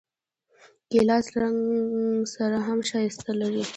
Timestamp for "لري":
3.41-3.63